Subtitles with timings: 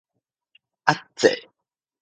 [0.85, 1.47] 遏制